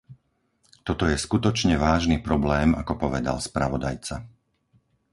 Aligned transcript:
Toto 0.87 1.03
je 1.05 1.13
skutočne 1.27 1.75
vážny 1.85 2.17
problém 2.29 2.69
ako 2.81 2.93
povedal 3.05 3.37
spravodajca. 3.49 4.15